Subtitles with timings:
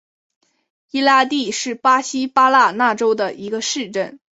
[0.89, 4.19] 伊拉蒂是巴西巴拉那州的一个市镇。